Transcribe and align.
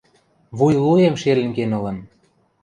Вуйлуэм 0.57 1.15
шелӹн 1.21 1.49
кен 1.55 1.71
ылын. 1.79 1.97